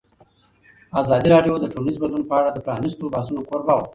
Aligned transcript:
ازادي 1.01 1.27
راډیو 1.33 1.55
د 1.61 1.65
ټولنیز 1.73 1.97
بدلون 2.01 2.23
په 2.29 2.33
اړه 2.39 2.49
د 2.51 2.57
پرانیستو 2.65 3.11
بحثونو 3.13 3.45
کوربه 3.49 3.73
وه. 3.77 3.85